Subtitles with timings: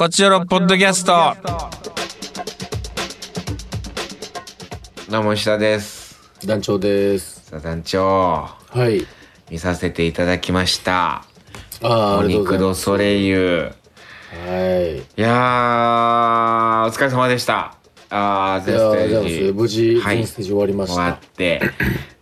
[0.00, 1.36] こちらのポッドキャスト。
[5.10, 6.18] どうも石田です。
[6.46, 7.50] 団長です。
[7.50, 9.06] さあ団長、はい。
[9.50, 11.16] 見させていただきました。
[11.16, 11.22] あ
[11.82, 12.80] あ、あおりがとうございます。
[12.80, 13.72] ソレイユ。
[14.46, 15.00] はい。
[15.00, 17.74] いやー、お疲れ様でした。
[18.08, 21.18] あー、全いやー、ステージ無事、はい全ステージ終わりまし終わた。
[21.18, 21.60] って。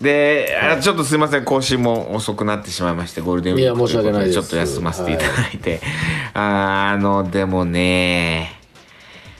[0.01, 5.81] で、あちょっとすいません、更新も遅くなってしまいまして、ゴールデンウィークでちょっと休ませていただいて。
[6.35, 8.53] あーあの、でもね、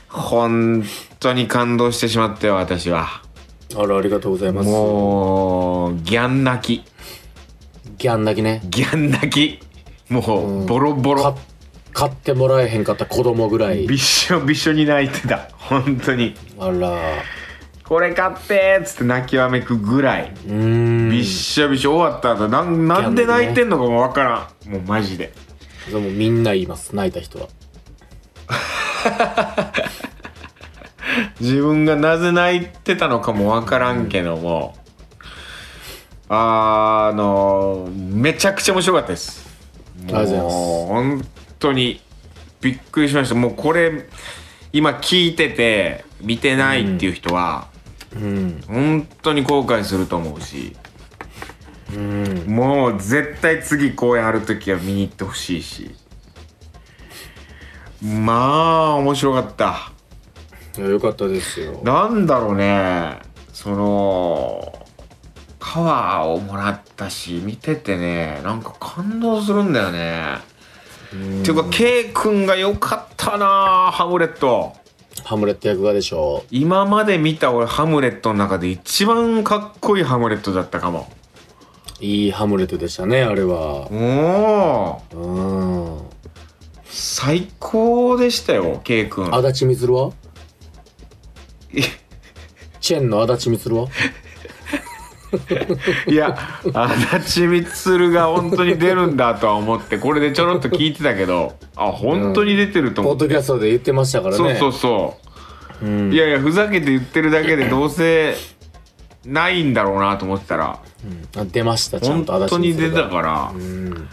[0.09, 0.83] 本
[1.19, 3.21] 当に感動してしまったよ、私は。
[3.75, 4.69] あら、ありがとうございます。
[4.69, 6.85] もう、ギャン泣き。
[7.97, 8.61] ギャン泣きね。
[8.65, 9.59] ギャン泣き。
[10.11, 11.37] もう、うんボロボかロ。
[11.93, 13.87] 買ってもらえへんかった子供ぐらい。
[13.87, 15.49] びっしょびっしょに泣いてた。
[15.57, 16.35] 本当に。
[16.59, 16.97] あら。
[17.89, 20.31] これ買ってーっつって泣きわめくぐらい。
[20.45, 24.69] びっしょびしょ終わった後なんなんで泣いてんのかもわからん。
[24.69, 25.33] もうマジで。
[25.89, 26.95] でもみんな言います。
[26.95, 27.47] 泣いた人は。
[31.41, 34.75] 自分がなぜ泣いてたのかもわからんけども、
[36.27, 39.49] あーあのめちゃくちゃ面白かったです
[40.03, 42.01] ありがとうございますもう本当に
[42.61, 44.07] びっくりしましたもうこれ
[44.71, 47.67] 今聞いてて見てないっていう人は、
[48.15, 48.61] うん。
[48.67, 50.75] 本当に後悔すると思うし。
[51.93, 52.45] うん。
[52.47, 55.95] もう絶対次こうやる時は見に行ってほしいし。
[58.01, 59.91] まあ面白かった。
[60.77, 61.81] いやよかったですよ。
[61.83, 63.19] なんだろうね。
[63.51, 64.87] その
[65.59, 70.37] カワーをもらったし見ててねなんか感動するんだよね、
[71.13, 71.41] うん。
[71.41, 74.77] っていうか K 君が良かったなハムレット
[75.23, 81.09] ハムレット役がでしょ今まで見た俺ハムレットの中で一番かっこいいハムレットだったかも
[82.01, 82.03] う。
[82.03, 83.91] いいハムレットでしたね、あれは。
[83.91, 86.01] おおうん。
[86.85, 90.11] 最高でしたよ K 君足立みつるは？
[92.79, 93.87] チェンの足立みつるは？
[96.07, 96.37] いや
[96.73, 104.37] 足立満が本当に出るんだとは思ってこれでちょろっと聞いてたけどあ本当に出てると思って、ポッドキャストで言ってましたからね。
[104.37, 105.17] そうそうそ
[105.81, 105.85] う。
[105.85, 106.13] うん。
[106.13, 108.35] いやいやふざけて言ってるだけでどうせ
[109.25, 110.79] ないんだろうなと思ってたら。
[111.37, 112.35] あ出ました、ちゃん本と。
[112.35, 113.51] 足立当に出たから。
[113.53, 114.09] うん。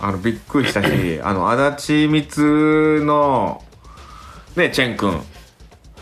[0.00, 3.62] あのびっくりしたし あの足立満の
[4.56, 5.10] ねチェン君。
[5.10, 5.18] は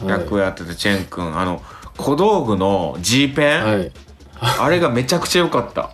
[0.03, 0.07] い。
[0.07, 1.37] 役をやってたチェン君。
[1.37, 1.63] あの
[1.99, 3.93] 小道具の G ペン、はい。
[4.41, 5.91] あれがめちゃくちゃ良かった。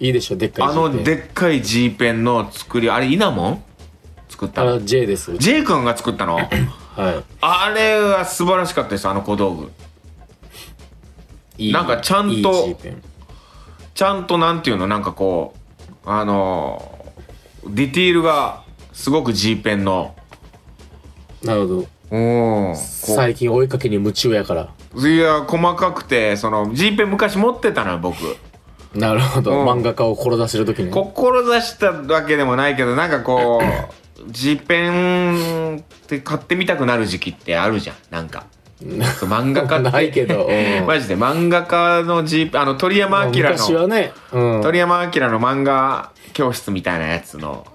[0.00, 1.04] いいでしょ、でっかいあの G ペン。
[1.04, 3.64] でっかい G ペンの作りあれイナモン？
[4.28, 4.74] 作ったの？
[4.74, 5.36] あ、J です。
[5.38, 6.36] J 君が作ったの？
[6.96, 7.24] はい。
[7.40, 9.72] あれは素晴らしかったですあの小道具。
[11.58, 12.76] いいなんかちゃんといい
[13.94, 14.86] ちゃんとなんていうの？
[14.88, 15.54] なんかこ
[16.04, 17.14] うあの
[17.66, 20.14] ディティールがすごく G ペンの。
[21.44, 21.86] なるほど。
[22.12, 24.68] うんこ最近追いかけに夢中やから。
[24.94, 28.18] ういや細かくてその G ペン昔持ってたのよ僕
[28.94, 29.52] なるほど。
[29.52, 30.90] うん漫画家を志してる時に。
[30.90, 33.92] 志したわけでもないけどなんかこう
[34.30, 38.44] G ペンって買ってみたくなる時期ってあるじゃんなんか
[39.18, 40.44] そう漫画家って ないけど。
[40.44, 44.60] うんマジで漫画家の G ペンあの鳥山明昔はのね、うん。
[44.62, 47.66] 鳥山明の漫画教室みたいなやつの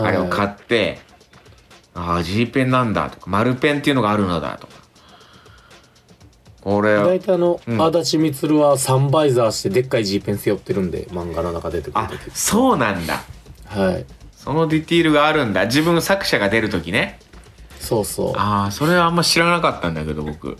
[0.00, 0.98] あれを買って、
[1.94, 4.72] ああ G ペンなんだとか丸ペンっていうのがあるのだとか
[6.62, 12.30] これ大体あの、うん足立みつるはサンバイザーしてでっかい G ペン背負ってるんで、漫画の中出てくるあ時。
[12.30, 13.22] そうなんだ
[13.66, 14.06] はい。
[14.36, 17.18] そのディティールがあるんだ自分作者が出る時ね
[17.80, 18.32] そうそう。
[18.36, 20.56] ああそれはあんま知らなかったんだけど僕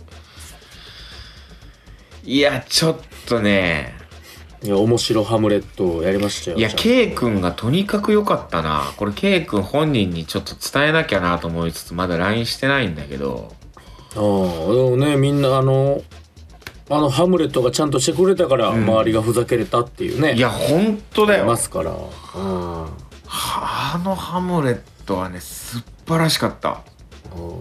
[2.25, 3.93] いやちょっとね
[4.63, 6.57] いや、面白ハムレットをやりましたよ。
[6.57, 13.53] いや K 君がとにかく良かったなこれ K 君本人にちょっと伝えなきゃなと思いつつまだ LINE してないんだけど
[14.15, 16.01] ああ、でもね、みんなあの、
[16.89, 20.33] あのハムレットがちゃんとしてくれたから、ん周りがふざけれたっていうね。
[20.33, 21.91] いや本当だいよますから。
[21.91, 23.03] うん。
[23.35, 26.75] あのハムレットはね素晴らしかったうん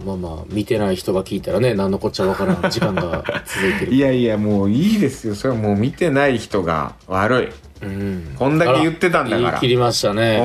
[0.05, 3.95] まあまあ、見てない人が聞いたらね、何のこっちゃわからん時間が続いてる。
[3.95, 7.45] いやいやもういいですよそれはもう見てない人が悪
[7.83, 8.35] いうん。
[8.39, 10.37] こんだけ言ってたんだから言い切りましたね。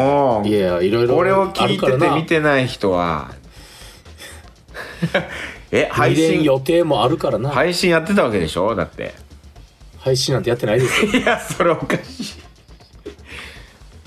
[0.45, 1.97] いや、いろいろこれをあ聞いて。
[1.99, 3.31] て見てない人は
[5.71, 7.49] え配信予定もあるからな。
[7.49, 8.73] 配信やってたわけでしょ？
[8.75, 9.13] だって
[9.99, 11.11] 配信なんてやってないですよ。
[11.19, 12.33] いやそれおかしい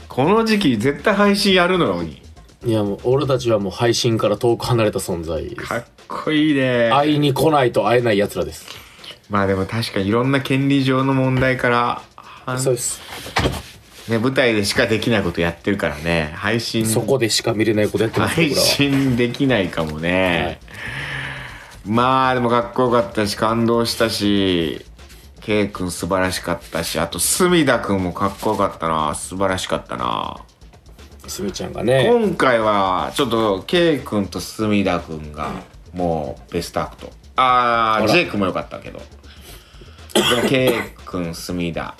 [0.08, 2.20] この時期絶対配信やるのに
[2.62, 5.66] いやもう俺たちはもう配信から遠く離れた存在です。
[5.66, 6.90] かっこいいね。
[6.92, 8.66] 会いに来ないと会えない奴らです。
[9.30, 11.70] まあでも確かにいろんな権利上の問題か
[12.46, 13.00] らそうです。
[14.10, 16.32] ね、舞台でしかできないことやってるからね。
[16.34, 20.60] 配信そこでしか見れないことやってます配信できないかもね、
[21.86, 24.84] まあでもかっこよかったし感動したし
[25.40, 29.14] K 君素晴らしかったしあと隅田君もかっこよかったな。
[29.14, 30.44] 素晴らしかったな
[31.26, 32.08] すみちゃんがね。
[32.08, 35.52] 今回はちょっと K 君と隅田君が
[35.92, 37.10] もうベストアクト。
[37.36, 39.00] ああ J 君もよかったけど。
[40.14, 41.94] でも K 君隅田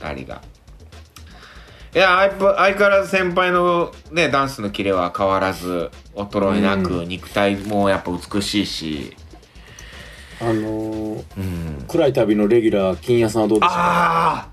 [0.00, 0.42] 2人が。
[1.94, 9.16] いや相相変わらず先輩のねダンスのキレは変わらず衰えなく、肉体もやっぱ美しいし。
[10.40, 11.84] あのーうん。
[11.86, 14.48] 暗い旅のレギュラー金谷さんはどうでしたああ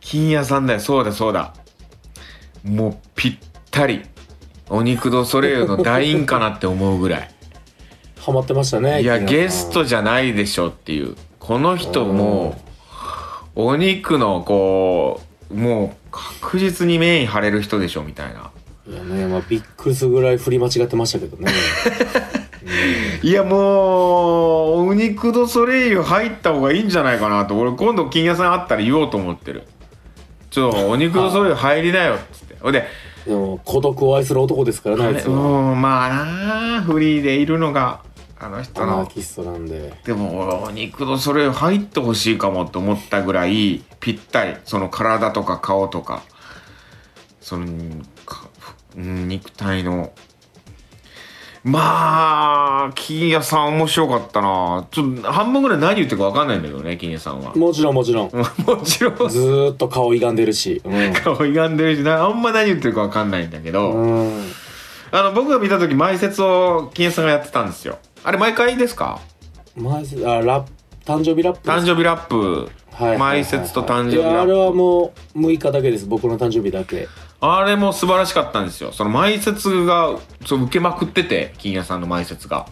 [0.00, 0.80] 金屋さんだよ。
[0.80, 1.54] そうだそうだ
[2.68, 3.36] もうぴっ
[3.70, 4.02] たり。
[4.70, 7.30] お肉ドソレイユの団員かなって思うぐらい。
[8.18, 11.16] ハマってましたねいやゲストじゃないでしょっていう。
[11.38, 12.60] この人も
[13.54, 18.50] お肉のこうもう確実にメイン張れる人でしょみたいな。
[18.86, 21.50] いやねまあびっくりするぐらい振り間違ってましたけどね。
[23.22, 27.58] いやもうお肉ドソレイユ入った方がいいんじゃないかなと。
[27.58, 29.62] 俺今度金屋さん会ったら言おうと思ってる。
[30.50, 32.86] ちょっとお肉ドソレイユ入りなよっつってほんで
[33.64, 38.02] 孤独を愛する男ですからねあいつうはんまあなあフリーでいるのが
[38.40, 39.92] あの人アナのーキストなんで。
[40.04, 46.22] でもお肉のそれ入ってほしいかもって思ったぐらいぴったりその体とか顔とか
[47.40, 47.66] その
[48.24, 48.48] か
[48.96, 50.12] うん肉体の
[51.64, 54.86] まあ金谷さん面白かったな。
[54.90, 57.54] ちょっと半分ぐらい何言ってるか分かんないんだけどね金谷さんは。
[57.54, 58.30] もちろんもちろん。
[58.66, 59.28] もちろん。
[59.28, 60.80] ずーっと顔歪んでるし。
[60.84, 61.12] うん。
[61.12, 64.52] 顔歪んでるしなあんま何言ってるか分かんないんだけど、うん。
[65.10, 67.98] あの僕が見た時前説を金谷さんがやってたんですよ。
[68.24, 69.18] あれ毎回ですか？
[69.76, 70.70] マジあラップ
[71.04, 72.68] 誕生日ラップ誕生日ラップ。
[72.92, 74.40] はい前説と誕生日ラップ。
[74.40, 76.06] あれはもう6日だけです。
[76.06, 77.08] 僕の誕生日だけ
[77.40, 78.92] あれも素晴らしかったんですよ。
[78.92, 82.66] その前説がそう受けまくってて金谷さんの前説が。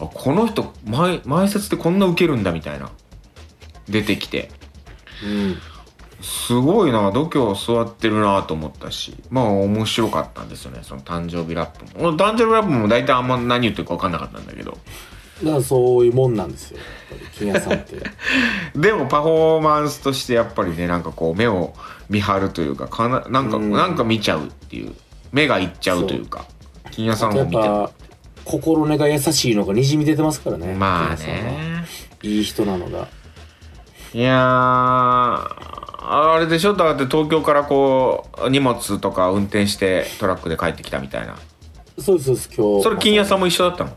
[0.00, 2.90] あこの人前前説ってこんな受けるんだみたいな。
[3.88, 4.50] 出てきて。
[5.24, 5.56] うん。
[6.20, 9.16] すごいな度胸座ってるなと思ったし。
[9.30, 12.08] まあ面白かったんですよねその誕生日ラップも。
[12.08, 14.78] 俺誕生日ラップも大体あんま何言ってるか分かんなかったんだけど
[15.42, 16.78] だからそういうもんなんですよ。
[16.78, 17.96] やっぱり金谷さんって。
[18.78, 21.74] でもパフォーマンスとしてやっぱりねなんかこう目を
[22.08, 23.70] 見張るというかかななんか、うん。
[23.72, 24.94] なんか見ちゃうっていう
[25.32, 26.44] 目がいっちゃうというか
[26.90, 27.92] 金谷さんやっを見て。
[28.44, 31.52] 心根が優しいのがにじみ出てますからねまあ金谷さんは。
[31.52, 31.86] ね
[32.22, 33.06] いい人なのが。
[34.14, 34.38] いやー
[36.10, 36.72] あれでしょ？
[36.74, 41.36] だって東京からこう荷物とか運転してトラックで帰ってきたみたいな。
[41.98, 42.82] そうですそうです今日。
[42.84, 43.90] それ金谷さんも一緒だったの？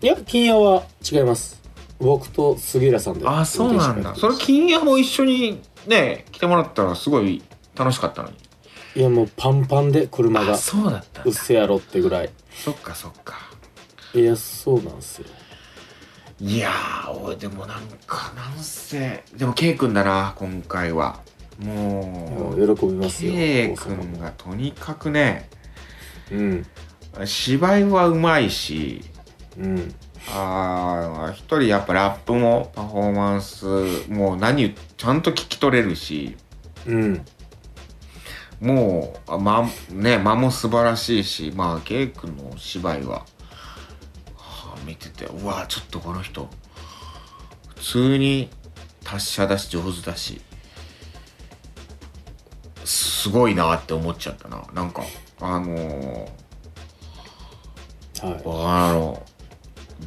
[0.00, 1.60] いや金谷は違います。
[1.98, 3.26] 僕と杉浦さんで。
[3.26, 4.14] あそうなんだ。
[4.14, 7.42] それ金谷も一緒にね来てもらったらすごい
[7.76, 8.36] 楽しかったのに。
[8.94, 12.30] いやもうパンパンで車があそうだったうっせやろってぐらい。
[12.52, 13.50] そっかそっか。
[14.14, 15.26] いやそうなんですよ。
[16.40, 21.20] いやー俺でもなんかなんせでも K 君だな今回は。
[21.58, 25.50] もう喜びますよ K 君がとにかくね
[26.30, 26.66] うん。
[27.24, 29.02] 芝居はうまいし
[29.58, 29.94] うん。
[30.30, 33.66] あー一人やっぱラップもパフォーマンス
[34.08, 36.36] もう何ちゃんと聞き取れるし。
[36.86, 37.24] うん。
[38.60, 43.24] もうあ間ね間も素晴らしいしまあ K 君のお芝居は、は
[44.36, 46.48] あ見ててうわちょっとこの人
[47.76, 48.50] 普通に
[49.04, 50.40] 達者だし上手だし
[52.84, 54.62] すごいなって思っちゃったな。
[54.72, 55.02] なんか
[55.40, 55.84] あのはい。
[58.20, 59.22] ー、あの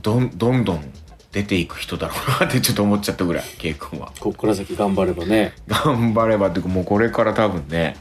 [0.02, 0.94] どんどんどん
[1.32, 4.12] 出ていく人だろうなって ちょっと思っちゃったぐらい K 君は。
[4.20, 5.54] こっから先頑張ればね。
[5.68, 6.48] 頑張れば。
[6.48, 7.96] っていうかもうこれから多分ね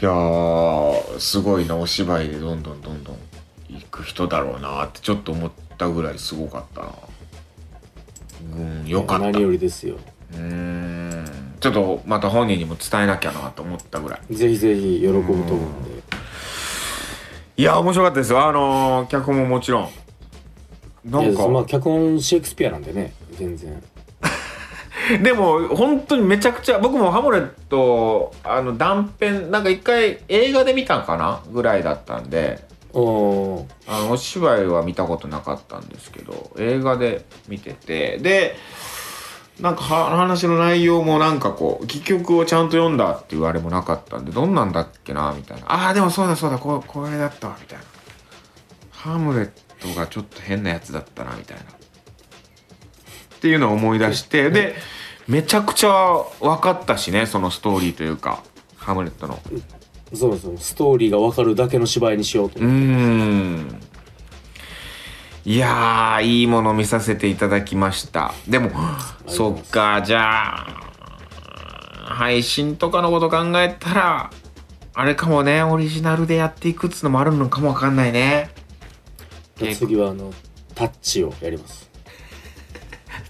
[0.00, 3.16] いやーすごいなお芝居でどんどんどんどん
[3.68, 6.88] 行く人だろうなってちょっと思ったぐらいすごかったな。
[8.56, 9.24] うんよかった。
[9.26, 9.96] 何よりですよ。
[10.32, 11.24] うーん。
[11.60, 14.34] ちょっとまた本人にも伝えなきゃなと思ったぐらい。
[14.34, 16.02] ぜひぜひ喜ぶと思うんで。
[17.56, 18.32] いや面白かったです。
[18.32, 19.88] よあのー脚本ももちろん
[21.04, 23.82] ないんやまあか脚本シェイクスピアなんでね全然。
[25.22, 31.42] でも本当にめちゃくちゃ僕もハムレットあの断片なんか一回映画で見たんかな？
[31.52, 32.66] ぐらいだったんで。
[32.94, 33.64] おー。
[33.86, 38.18] あのお芝居は見たことなかったんですけど映画で見てて。
[38.18, 38.56] で
[39.60, 45.32] なんかは話の内容もなんかこう戯曲をちゃんと読んだっていうあれもなかったんでどんなんだっけな？
[45.36, 45.64] みたいな。
[45.66, 47.84] ああでもそうだそうだここれだったわみたいな。
[48.90, 49.50] ハムレッ
[49.88, 51.62] トがちょっと変なやつだったなみたいな。
[51.64, 51.66] っ
[53.40, 54.74] ていうのを思い出してで
[55.28, 55.90] めちゃくちゃ
[56.40, 58.42] 分かったしねそのストーリーというか
[58.76, 59.38] ハムレットの。
[60.14, 62.60] そうそうストーリーが分かるだけの芝居にしようと。
[62.60, 63.80] うーん。
[65.44, 68.32] いやーいいもの見させていただきました。
[68.48, 68.70] でも
[69.26, 70.84] そっかじゃあ
[72.06, 74.30] 配信とかのこと考えたら
[74.94, 78.53] あれかもねオリジナルでやっていくっつうのもあるのかもわかんないね
[79.56, 80.32] 次はあの
[80.74, 81.90] タッチをやります。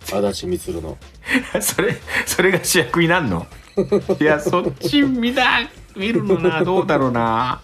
[0.06, 0.96] 足立みつるの。
[1.60, 3.46] それそれが主役になんの？
[4.20, 5.60] いやそっち見た
[5.96, 7.60] 見るのなどうだろうな。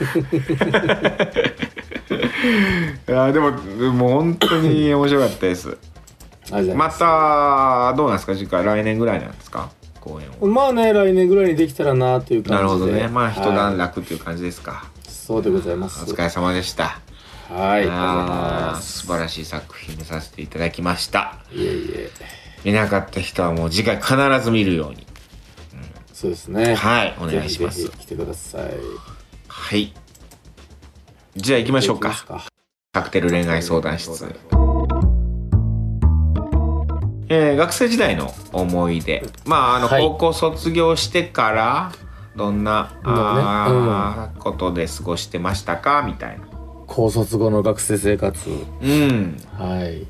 [3.08, 3.52] いやでも
[3.92, 5.76] もう本当に面白かったです。
[6.74, 8.34] またどうなんですか？
[8.34, 9.70] 次回来年ぐらいなんですか？
[10.00, 12.54] 公演をまあね来年ぐらいにできたらなという感じで。
[12.56, 13.08] なるほどね。
[13.08, 13.76] まあ一段はい。
[13.76, 16.04] 落っていう感じですか、そうでございます。
[16.10, 17.00] お疲れ様でした
[17.50, 21.36] はいああ素晴らしい作品見させていただきました。
[21.52, 22.10] いえいえ。
[22.64, 25.06] 見なかった人はもう次回必ず見るように。
[26.12, 26.74] そうですね。
[26.74, 27.88] はいお願いします。
[27.90, 28.62] 来てください。
[29.48, 29.92] はい。
[31.36, 32.14] じゃあ行きましょうか。
[32.92, 34.32] カクテル恋愛相談室。
[37.28, 39.24] えー学生時代の思い出。
[39.44, 40.02] まああの、はい。
[40.02, 41.92] 高校卒業してから
[42.36, 46.02] どんな、まあーことで過ごしてましたか？
[46.02, 46.46] みたいな
[46.90, 48.50] 高卒後の学生生活。
[48.50, 49.36] うん。
[49.56, 50.08] はい。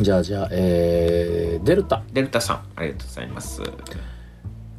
[0.00, 2.04] じゃあじゃあえー、デルタ。
[2.12, 3.60] デルタさんありがとうございます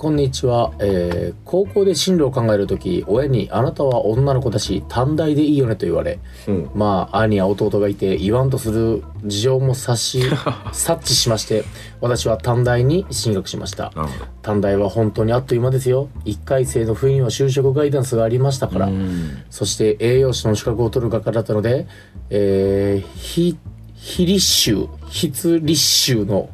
[0.03, 6.69] こんにちは、えー高校で進路を考えるとき親に「あなたは女の子だし短大でいいよね」と言われうん。
[6.75, 10.23] まあ兄や弟がいて言わんとする事情も察し
[10.73, 11.63] 察知しまして
[12.01, 13.93] 私は短大に進学しました。
[14.41, 16.09] 短大は本当にあっという間ですよ。
[16.25, 19.37] 1回生の冬には就職ガイダンスがありましたから、うん。
[19.49, 21.87] そして栄養士の資格を取る学科だったので、
[22.29, 23.57] えー、非、
[23.95, 26.49] 非立習、筆立習の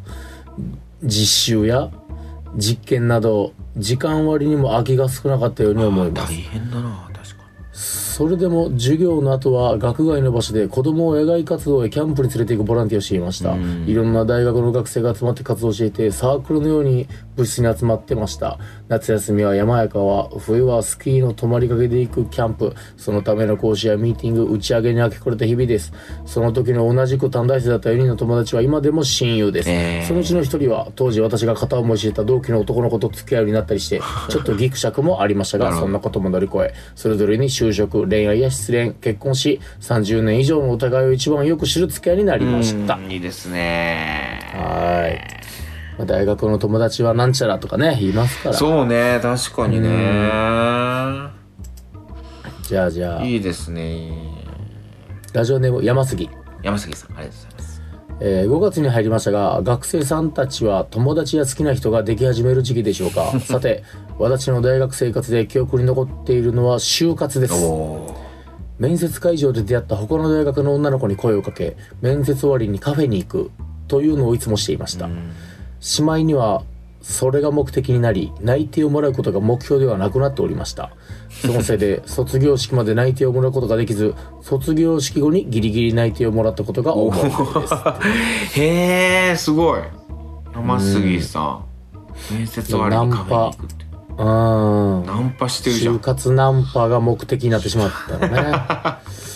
[1.04, 1.90] 実習や
[2.56, 6.36] 実験など、時間割にも空きが少なかったように思います大。
[6.36, 7.44] 変だな確か
[8.20, 13.52] それでも授業の後は学外の場所で子供を野外活動へキャンプに連れて行くボランティアをしていました。
[13.52, 13.86] うん。
[13.88, 17.08] いろんな大学の学生が集まって活動していてサークルのように
[17.38, 18.60] 部室に集まってました。
[18.90, 22.76] 夏休みは山や川冬はスキーの泊まりかけで行くキャンプ。
[22.98, 25.94] そのための講師やミーティング打ち上げに明け暮れた日々です。
[26.26, 42.96] その時の同じく短大生だった4人の友達は今でも親友です、えーそのうちの一人は当時私が片思いしていた同期の男の子と付き合うようになったりしてちょっとギクシャクもありましたが そんなことも乗り越えそれぞれに就職恋愛や失恋結婚し30年以上のお互いを一番よく知る付き合いになりました。
[42.96, 44.40] うんいいですね。
[44.54, 45.22] はい。
[45.98, 48.56] まあ大学の友達はなんちゃらとかね言いますから。
[48.56, 49.90] そうね確かにね。
[52.64, 53.24] じゃあじゃあ。
[53.24, 54.12] いいですね。
[55.34, 56.30] ラジオネーム山杉。
[56.64, 57.49] 山杉さんありがとうございます
[58.22, 63.40] えー5月に入りましたが学生さんたちは友達や好きな人ができ始める時期でしょうか？
[63.40, 63.84] さて
[64.18, 67.54] 私の大学生活で記憶に残っているのは就活です。
[67.54, 68.14] お
[68.78, 73.52] 面接会場で出会った他の大学の女の子に声をかけ面接終わりにカフェに行く
[73.90, 75.32] というのをいつもしていました、うん。
[75.82, 76.64] しまいには
[77.02, 80.92] それが目的になり内定をもらうことが目標ではなくなっておりました
[81.42, 87.40] そのせいで卒業式まで内定をもらうことができず卒業式後にギリギリ内定をもらったことが思い出です。
[88.60, 89.82] へえすごい。
[90.54, 91.66] 山杉さん。
[92.34, 93.86] 面接終わりにカフェに行くって。
[94.18, 95.06] うーん。
[95.06, 95.96] ナンパしてるじゃん。
[95.96, 99.00] 就活ナンパが目的になってしまったのね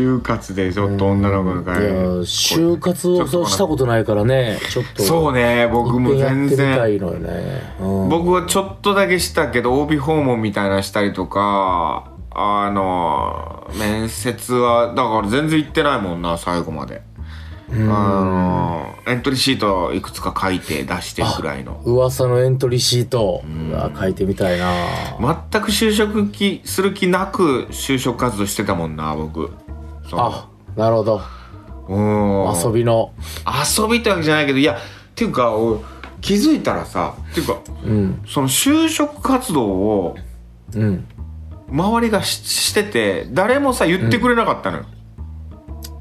[0.00, 1.80] 就活でちょっと女の子のいや会
[2.24, 4.58] 就活をそうしたことないからね。
[4.70, 5.02] ちょっと。
[5.02, 6.56] そうね僕も全然。
[6.56, 8.08] ってみたいのよね、うん。
[8.08, 17.02] 僕はちょっとだけしたけど OB 訪問みたいなのしたりとかあの面接はだから全然行ってないもんな最後まで。
[17.72, 21.80] あのエントリーシートいくつか書いて出してくらいの。
[21.84, 23.44] 噂のエントリーシート。
[23.46, 24.72] うわ書いてみたいな。
[25.20, 29.52] 全く就職気する気なく就職活動してたもんな僕
[30.18, 31.20] あなるほど。
[31.88, 32.54] うん。
[32.56, 33.12] 遊びの。
[33.46, 34.78] 遊びってわけじゃないけどいやっ
[35.14, 35.80] ていうか俺
[36.20, 38.22] 気づいたらさっていうかうん。
[38.26, 40.16] その就職活動を
[40.74, 41.06] うん。
[41.70, 44.84] 周りがししてて誰もさ言ってくれなかったのよ、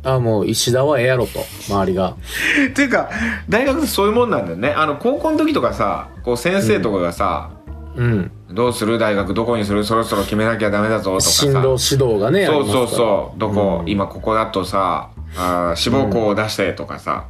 [0.04, 2.16] あもう石田はええやろと周りが。
[2.70, 3.10] っていうか
[3.48, 4.72] 大学ってそういうもんなんだよね。
[4.72, 7.52] あの高校の時とかさこう先生とかがさ、
[7.96, 8.32] うん。
[8.52, 8.98] どうする？
[8.98, 9.84] 大学どこにする？
[9.84, 11.32] そろそろ決めなきゃダメだぞとかさ。
[11.32, 13.40] 進路指導がねそうそうそう。
[13.40, 13.90] どこ、うん。
[13.90, 17.26] 今ここだとさあー志望校を出してとかさ、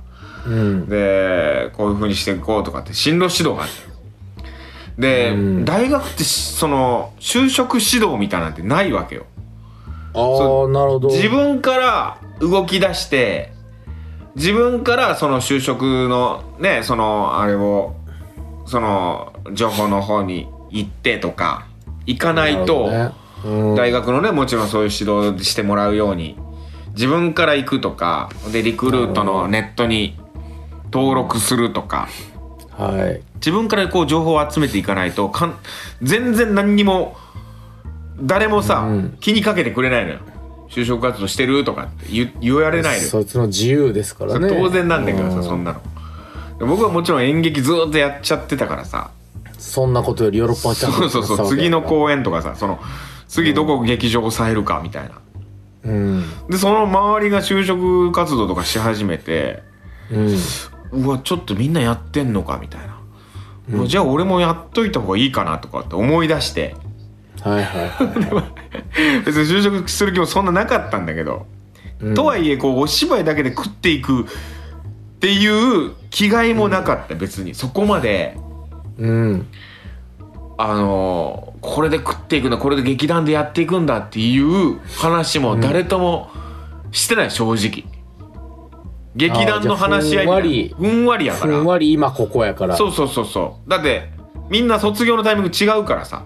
[0.45, 0.89] うん。
[0.89, 3.71] でこういうふうにしていこうとかって進路指導がある。
[4.97, 5.65] で、うん。
[5.65, 9.25] 大学ってしその就職指導みたいなんてないわけよ。
[10.13, 11.09] ああなるほど。
[11.09, 13.51] 自分から動き出して
[14.35, 17.95] 自分からその就職のねそのあれを
[18.69, 21.65] その情報の方に行ってとか
[22.05, 22.89] 行かないと、
[23.75, 26.37] 大学のねもちろんそういう指導してもらうように
[26.89, 30.19] 自分から行くとかでリクルートのネットに
[30.91, 32.09] 登録するとか
[32.71, 33.21] はい。
[33.35, 35.57] 自分からこう情報を集めていかないとかん
[36.01, 37.17] 全然何にも
[38.21, 39.17] 誰もさ、うん。
[39.19, 40.19] 気にかけてくれないのよ。
[40.69, 43.09] 就職活動してるとかって言言われないのよ。
[43.09, 44.49] そいつの自由ですからね。
[44.49, 45.81] 当然なんだけどさ、うそんなの。
[45.81, 45.98] で
[46.59, 49.11] 僕はもちろん演劇ずっとやっちゃってたからさ。
[49.57, 51.47] そんなことよりヨーロッパキャンプそうそうそう。
[51.47, 52.79] 次の公演とかさその
[53.27, 55.21] 次どこ劇場を抑えるかみたいな。
[55.83, 56.23] うん。
[56.49, 59.63] でその周りが就職活動とかし始めて
[60.11, 60.37] うん。
[60.91, 62.99] うわちょっとみんなやってんのかみたいな、
[63.71, 66.75] うわじゃあ俺もやっといた方がいいかなとかって思い出して。
[67.41, 68.41] はいはいは
[69.21, 69.21] い。
[69.23, 71.45] 別に就職する気もそんななかったんだけど、
[72.01, 72.15] うん。
[72.15, 74.25] とはいえこうお芝居だけで食っていく
[75.19, 77.53] っていう気概もなかった別に。
[77.53, 78.37] そこまで
[78.97, 79.47] うん。
[80.57, 86.29] あのこれで食っていくんだこれで劇団でやっていくんだっていう話も誰とも
[86.91, 87.83] してない正直。
[89.15, 90.77] 劇団の話し合いみたいな。
[90.77, 91.25] ふんわり。
[91.25, 92.77] やかふんらわり今ここやから。
[92.77, 93.69] そうそうそうそう。
[93.69, 94.09] だって
[94.49, 96.23] みんな卒業のタイミング違うからさ。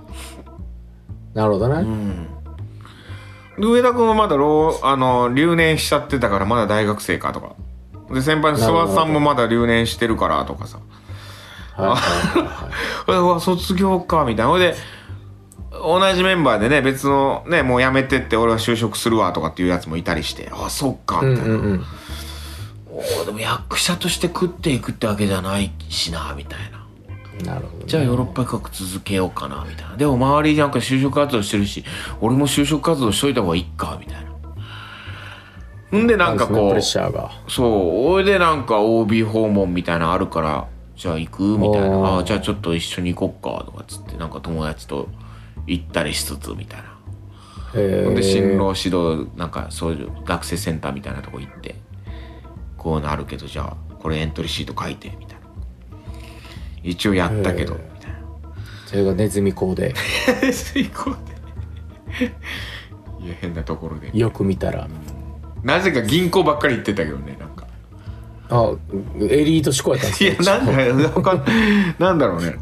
[1.34, 1.84] なるほどね、
[3.58, 7.56] で上田君はまだ老あの留年しちゃってたからまだ大学生かとか
[8.14, 10.78] で先輩の諏訪さんもまだ留年してるからとかさ。
[11.76, 11.96] はいは
[13.08, 14.52] いは うわ卒業かみたいな。
[14.52, 14.76] ほいで
[15.72, 21.86] 同じメンバーでね別のねもう辞めてって俺は就職するわとかっていうやつもいたりしてあそっかいうんみたいな、うんうん
[22.94, 26.84] おーでも役者として食っていくってわけじゃないしなみたいな。
[27.44, 29.98] なるほど、ね、じゃあヨーロッパ企画続けようかなみたいな。
[29.98, 31.84] でも周りなんか就職活動してるし
[32.22, 34.33] 俺も就職活動しといた方がいいかみたいな
[35.98, 37.32] んでなんかこうプレッシャーが。
[37.48, 37.68] そう
[38.12, 42.20] おいでなんか OB 訪問みたいなのあるからじゃあ行くみたいな。
[42.20, 45.08] あじゃあちょっと一緒に行こっかとかっつってなんか友達と
[45.68, 46.94] 行ったりしつつみたいな。
[47.74, 51.76] ほんで進路指導なんかそういう学生センターみたいなとこ行って
[52.78, 55.44] こういうのあるけどじゃあこれエントリーシート書いてみたいな。
[56.84, 58.20] 一応やったけどみたいな。
[58.86, 59.96] それがネズミ講で。
[60.52, 62.26] 水耕で。
[63.26, 64.12] いや変なところで。
[64.14, 64.88] よく見たら
[65.64, 67.68] なぜか銀行ばっかり行ってたけどねなんか。
[68.50, 68.76] あ
[69.22, 71.44] エリート志向やったんですいやなんか
[72.00, 72.56] なんだろうね。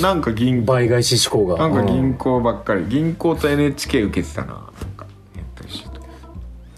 [0.00, 1.56] なんか銀倍返し志向が。
[1.56, 2.86] なんか銀うん行ばっかり。
[2.86, 4.46] 銀行と NHK 受けてたな。
[4.48, 4.60] なん
[4.96, 6.00] かエントリーシート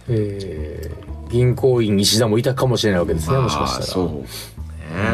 [0.09, 3.87] えー銀行員石田もいたかもしれないわけですね、もしかしたら。
[3.87, 4.27] そうね。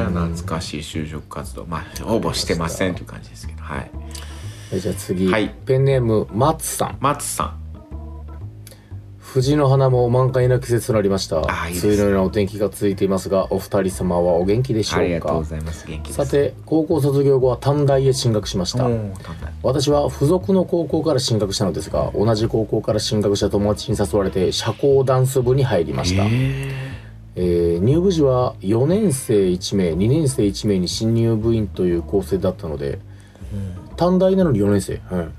[0.09, 1.65] 懐かしい就職活動。
[1.67, 3.63] まあ応募してませんという感じですけど。
[3.63, 3.91] はい。
[4.73, 5.55] えじゃあ次、はい。
[5.65, 6.97] ペンネーム松さん。
[7.01, 7.55] 松さ
[9.31, 11.43] 藤の花も満開な季節となりました。
[11.49, 15.29] あいいです梅雨のようなお天気が続いていますがお二人様はお元気でしんありょうか？
[15.29, 15.87] がとうございます。
[15.87, 18.89] 元気ですさて高校卒業後は短大へ進学しました。
[19.63, 32.99] 私は付属の高校から進学したのですが同じ高校から進学した友達に誘われて社交ダンス部に入りました、ええー入部時は4年生1名2年生1名に新入部員という構成だったので、
[33.97, 35.31] 短大なのに4年生、うん、ー、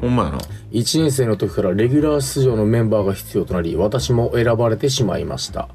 [0.00, 0.38] ほんまやな。
[0.72, 5.68] 1年生の時からレギュラー出場のメンバーが必要となり私も選ばれてしまいました、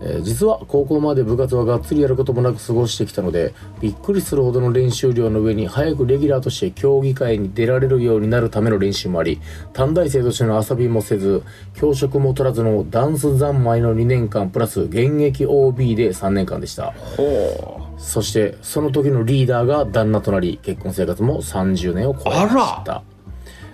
[0.00, 9.40] えー実は高校まで部活はがっつりやることもなく過ごしてきたのでびっくりするほどの練習量の上に早くレギュラーとして競技会に出られるようになるための練習もあり
[9.72, 16.92] 短大生としての遊びもせず教職も取らずのダンス三昧の2年間プラス現役 OB で3年間でした。
[17.16, 22.96] ほそしてその時のリーダーが旦那となり結婚生活も30年を超えました。
[22.96, 23.15] あ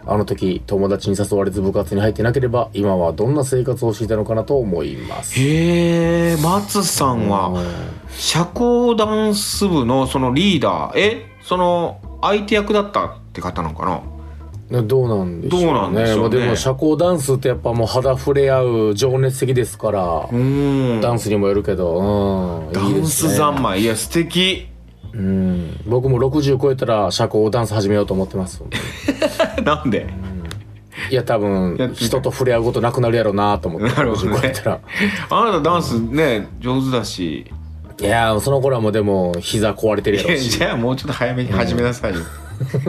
[0.07, 5.39] の時友達に誘われず部活に入ってなければ今はどんな生活をしていたのかなと思います。
[5.39, 7.53] へえ松さんは
[8.11, 14.01] 社交ダンス部のそのリーダーえその相手役だったって方なのかな？
[14.81, 15.67] ねどうなんでしょうね。
[15.67, 16.21] どうなんでしょうね。
[16.21, 21.01] まあ、でも社交ダンスってやっぱもう肌触れ合う情熱的ですから、うん。
[21.03, 23.35] ダンスにもよるけど、うん、ダンスいいですね。
[23.35, 23.83] 三昧。
[23.83, 24.69] いや素敵
[25.15, 25.81] うん。
[25.87, 28.63] 僕も60超えたら社交ダンス始めようと思ってます。
[29.65, 30.07] なんで？
[31.11, 34.37] いや多分人と触れ合うことなくなるやろうなと思ってなるほどね。
[34.37, 34.81] 60超えたら。
[35.31, 37.51] あなたダンスね上手だし。
[38.01, 40.51] いやーその頃はもうでも膝壊れてるやろうし。
[40.51, 42.21] じゃあもうちょっと早めに始めなさいよ、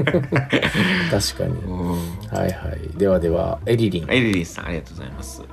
[1.12, 1.54] 確かに。
[1.66, 1.90] うん。
[1.92, 1.96] は
[2.40, 2.98] いはい。
[2.98, 4.06] ではではエリリン。
[4.10, 5.42] エリリンさんありがとうございます。
[5.42, 5.48] は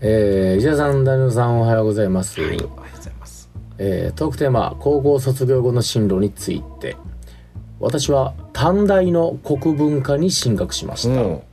[0.00, 2.84] えー、石田さんダニオさんおはようございます、いありがとうござい。
[2.84, 2.85] ます
[3.78, 6.96] えートークテーマ高校卒業後の進路について。
[7.78, 11.44] 私は短大の国文科に進学しました、お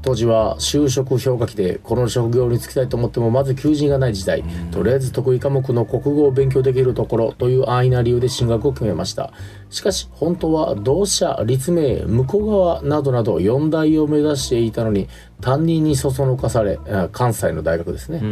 [0.00, 4.42] 当時は就職氷河期でこの職業に就きたいと思ってもまず求人がない時代。
[4.70, 9.34] とりあえず得意科目の国語を勉強できるところという安易な理由で進学を決めました。
[9.68, 15.08] しかし本当は同志社立命向こう側などなど4大を目指していたのに
[15.42, 18.22] 担任にそそのかされあ関西の大学ですね、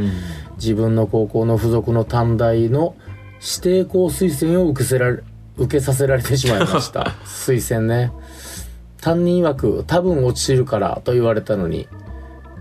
[0.57, 2.95] 自分の高校の付属の短大の
[3.41, 5.23] 指定校推薦を受けせられ
[5.57, 7.15] 受けさせられてしまいました。
[7.27, 8.13] 推薦ね。
[9.01, 11.89] 担任曰く多分落ちるからと言われたのに、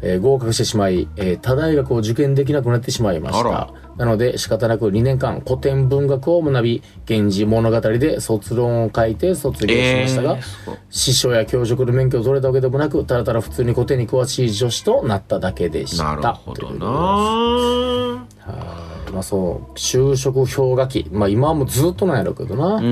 [0.01, 3.69] えー合格してしまい、えー他大学を受験できなくなってしまいました。
[3.97, 16.15] なので仕方なく2年間古典文学を学び源氏物語で卒論を書いて卒業しましたが、えー師匠や教職の免許を取れたわけでもなくただただ普通に古典に詳しい女子となっただけでした。
[16.15, 16.85] なるほどな。
[16.85, 18.25] は
[18.73, 18.76] い
[19.13, 21.07] まあそう就職氷河期。
[21.11, 22.83] まあ今はもうずっとなんやろうけどな、うー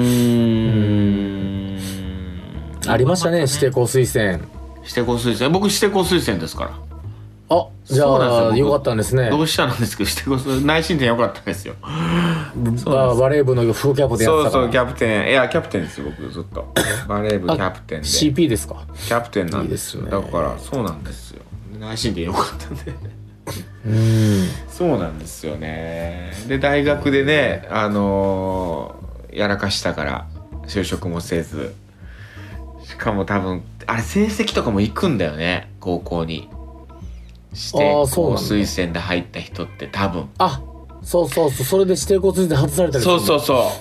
[1.77, 1.79] ん。
[2.87, 4.45] ありましたね指定校推薦
[4.83, 6.71] 指定校推薦僕指定校推薦ですから。
[7.47, 8.71] あじゃあよ。
[8.71, 9.29] かったんですね。
[9.29, 11.75] 同志社なんですけど指定校推薦内申点良かったんですよ。
[11.81, 15.29] ババレー部の副キャプテンそうそうキャプテン。
[15.29, 16.73] いやキャプテンですよ僕ずっと。
[17.07, 18.07] バレー部キャプテンで。
[18.07, 18.75] キ CP ですか？
[18.95, 20.01] ャプテンなんですよ。
[20.01, 20.23] いいですね。
[20.25, 21.41] だからそうなんですよ。
[21.79, 22.93] 内申点良かったんで
[23.85, 24.47] うん。
[24.67, 26.33] そうなんですよね。
[26.47, 30.27] で大学でねあのーやらかしたから
[30.65, 31.75] 就職もせず。
[32.83, 36.49] しかも多分あれ成績とかも行くんだよね高校に。
[37.53, 38.41] してあーそうなんだ。
[38.41, 40.29] 推薦で入った人って多分。
[40.37, 40.61] あ
[41.01, 43.71] そうそうそうそれで指定校推薦外されたりそうそうそ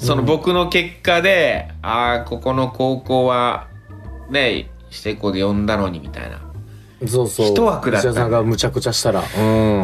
[0.00, 0.02] う。
[0.02, 3.66] その僕の結果で、ああここの高校は
[4.30, 6.40] ね指定校で呼んだのにみたいな
[7.06, 7.50] そうそう。
[7.50, 9.20] 一枠だった石田さんがむちゃくちゃしたら。
[9.20, 9.26] うん。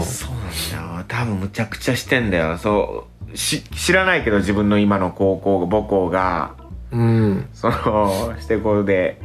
[0.02, 0.30] そう
[0.74, 1.04] なんだよ。
[1.06, 2.58] 多分むちゃくちゃしてんだよ。
[2.58, 6.54] そうし知らないけど自分の今の高校母校が。
[6.90, 7.48] うん。
[7.52, 9.20] その指定校で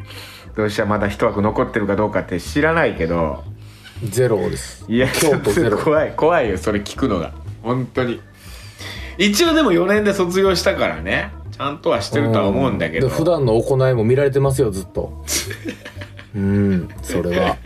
[0.56, 3.43] どうしたらまだ一枠残ってるかどうかって知らないけど。
[4.04, 4.86] ゼロです。
[4.88, 5.78] いや京都ゼロ。
[5.78, 7.32] 怖い怖いよそれ聞くのが。
[7.63, 8.21] 本当に。
[9.17, 11.32] 一応でも4年で卒業したからね。
[11.52, 13.10] ちゃんとはしてるとは思うんだけど。
[13.10, 15.25] で普段の行いも見られてますよずっと
[16.35, 17.57] うんそれは。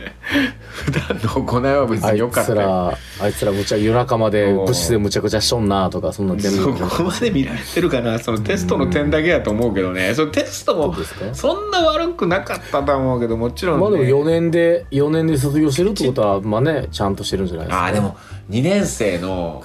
[0.70, 2.56] 普段の行いは別あいに良かったよ。
[2.56, 8.18] つらあいつらむちゃ夜中まで部室でむちゃくちゃしとんなとかそんな全そ部こまで見られてるかな？
[8.18, 10.14] そのテストの点だけやと思うけどね。
[10.14, 11.34] そのテストもどうですか？
[11.34, 17.82] そんな悪くなかったと思うけどもちろん、ね、まあでも4年で4年で卒業してるってことはまあねちゃんとしてるんじゃないですか？
[17.82, 18.16] ああでも
[18.50, 19.62] 2年生の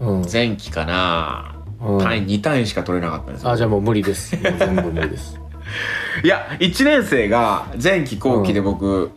[0.00, 0.26] うん。
[0.30, 2.00] 前期かな、うん。
[2.00, 3.50] 単位2単位しか取れなかったんですよ。
[3.50, 4.34] あじゃあもう無理です。
[4.36, 5.39] もう全部無理です
[6.24, 9.10] いや1年生が前期後期で僕、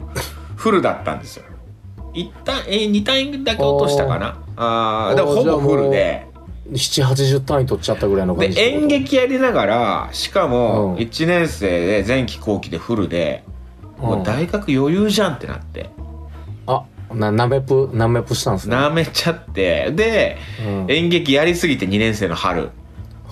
[0.55, 1.43] フルだったんですよ。
[2.13, 4.37] 一旦えー、2単位だけ落としたかな？
[4.55, 6.27] ああでもほぼフルで。
[6.71, 10.95] 780単位取っちゃったぐらいの感でじ演劇やりながらしかもうん。
[10.95, 13.43] 1年生で前期後期でフルで、
[13.97, 15.89] もう大学余裕じゃんってなって。
[16.67, 19.91] あななめぷなめぷしたんですね、なめちゃって。
[19.91, 20.85] でうん。
[20.89, 22.69] 演劇やりすぎて2年生の春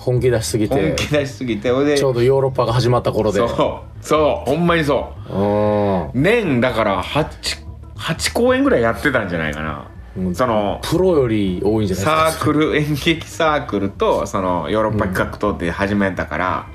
[0.02, 3.38] 本気出しすぎて本気出しすぎてほいでちょうどヨーロッパが始まった頃で。
[3.38, 5.32] そうそうほんまにそう。
[5.32, 6.06] ん。
[6.08, 7.64] う年だから 8,
[7.96, 9.88] 8公演ぐらいやってたんじゃないかな。
[10.16, 12.44] うんそのプロより多いんじゃないサですか。
[12.44, 16.66] ークル演劇サークルとそのヨーロッパ企画とって始めたから、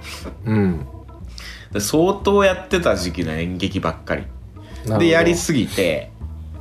[0.46, 0.86] うん。
[1.74, 4.24] で相当やってた時期の演劇ばっかり。
[5.00, 6.12] でやりすぎて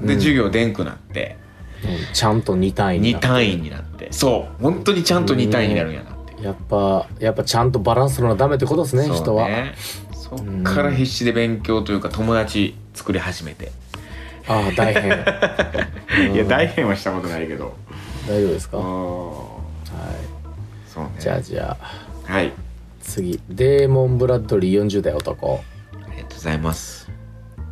[0.00, 0.20] で、うん。
[0.20, 1.36] 授業でんくなって。
[1.84, 2.12] うん。
[2.12, 3.28] ちゃんと2単位に2なって。
[3.28, 4.08] 単位になって。
[4.10, 4.62] そう。
[4.62, 9.48] 本当にちゃんと2単位になるんやなやっぱやっぱちゃんとバランス取るのはダメってことですねそう人は。
[9.48, 9.74] ね
[10.12, 13.70] そっから必死で勉強というか友達作り始めて、
[14.48, 15.12] ああ大変。
[16.34, 17.74] いや大変はしたことないけど。
[18.28, 18.84] 大丈夫ですか、うん。
[18.84, 19.44] は
[20.88, 21.10] そうね。
[21.16, 22.32] い、じゃあじゃあ。
[22.32, 22.52] はい。
[23.00, 23.40] 次。
[23.48, 25.60] デーモン・ブラッドリー40代男、
[25.92, 27.08] ありがとうございます。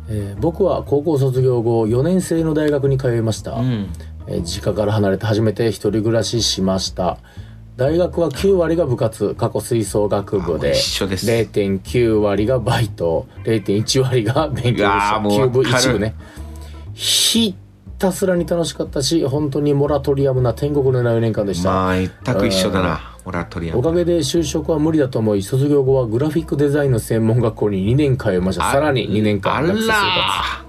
[0.07, 3.89] えー僕は高校卒業後4年生の大学に通いました、うん。
[4.27, 7.17] えー実家から離れて初めて一人暮らししました
[7.77, 11.27] 大学は9割が部活過去吹奏楽部で一緒です。
[11.27, 14.87] 0.9割がバイト0.1割が勉強でした。
[15.17, 15.83] ーもう9部わかる。
[15.83, 16.15] 1部ね。
[16.93, 17.55] ひ
[17.99, 23.79] たすらに楽しかったし本当にモラトリアムな天国のような4年間でした、まあ全く一緒だなモラトリアム。
[23.79, 28.71] おかげで就職は無理だと思い卒業後はグラフィックデザインの専門学校に2年通いました。
[28.71, 30.64] さらに2年間あ学生生活ら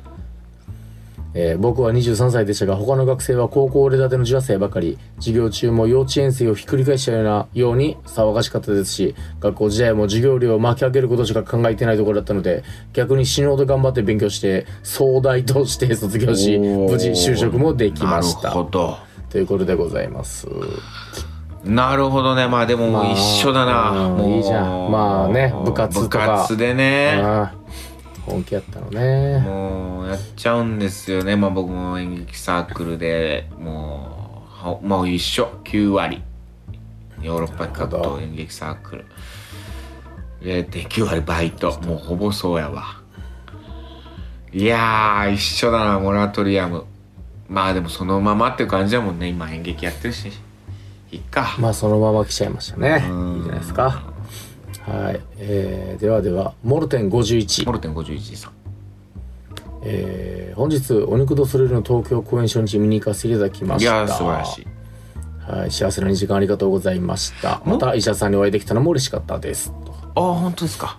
[1.39, 4.99] えー僕は23歳でしたが他の学生は高校出たての18歳ばかり。
[5.19, 18.97] 授業中も幼稚園生をひっくり返したようなように騒がしかったですし学校時代も授業料を巻き上げることしか考えてないところだったので逆に死ぬほど頑張って勉強して壮大として卒業し無事就職もできましなたるほど。
[19.29, 20.47] ということでございます。
[21.65, 22.47] なるほどね。
[22.47, 24.91] まあでもまあ一緒だな、うんもういいじゃん。
[24.91, 26.19] まあね部活とか。
[26.19, 27.21] 部活でね。
[27.23, 27.53] あ
[28.27, 29.39] 本気やったのね。
[29.39, 31.37] もうやっちゃうんですよね。
[31.37, 35.49] まあ僕も演劇サークルでもうはもう一緒。
[35.65, 36.23] 9割。
[37.23, 39.07] ヨーロッパ企画と演劇サークル。
[40.43, 41.81] 0.9割バイト。
[41.81, 43.01] もうほぼそうやわ。
[44.53, 45.99] いやー一緒だな。
[45.99, 46.85] モラトリアム。
[47.49, 49.29] まあでもそのままっていう感じだもんね。
[49.29, 50.31] 今演劇やってるし。
[51.13, 51.57] いっか。
[51.59, 52.95] まあそのまま来ちゃいましたね。
[52.95, 54.16] いいじゃうんないですか
[54.87, 58.53] はい、えー、ではではモルテン51モルテン51さん。
[59.83, 63.93] えー、本日お肉とスリルの東京公演初日見に行かせていただきました。
[63.93, 64.67] いやー素晴らしい。
[65.51, 67.61] はい、幸せな2時間ありがとうございました。
[67.65, 69.73] また医者さんにお会いできたのも嬉しかったです。
[70.15, 70.99] ああ本当ですか。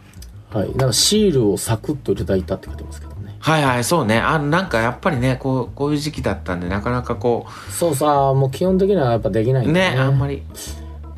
[0.52, 0.69] はい。
[0.76, 3.38] なんかシールをサクッといただいたって書いてますけどね。
[3.39, 4.19] はいはいそうね。
[4.19, 10.43] あなんかやっぱりねこうこういう時期だったんでなかなかこそうさもう基本的にはやっぱできないうんでねあんまり。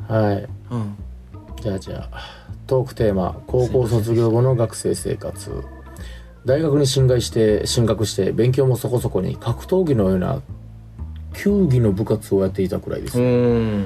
[0.07, 0.47] はい。
[0.71, 0.95] うん。
[1.61, 2.38] じゃあじゃあ
[2.69, 5.63] トークテーマ高校卒業後の学生生活。
[6.45, 10.41] 大学に進学して進学して勉強もそこそこに格闘技のような
[11.33, 13.85] 球技の部活をやっていたくらいです、うん。